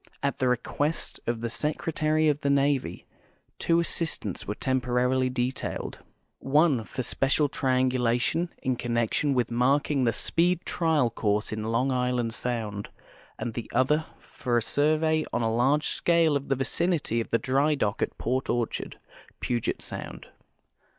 [0.23, 3.05] At the request of the Secretary of the Navy
[3.59, 5.99] two assistants were temporarily detailed,
[6.39, 11.51] one for special triangulation in connection with GEOGRAPHIC LITERATURE 187 marking the speed trial course
[11.53, 12.89] in Long Island sound,
[13.37, 17.37] and the other for a survey on a large scale of the vicinity of the
[17.37, 18.97] dry dock at Port Orchard,
[19.39, 20.25] Puget sound.